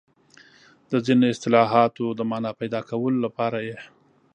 د 0.91 0.93
ځینو 1.05 1.25
اصطلاحګانو 1.33 2.05
د 2.13 2.21
مانا 2.29 2.51
پيدا 2.59 2.79
کولو 2.89 3.19
لپاره 3.25 3.57
یې 3.67 3.77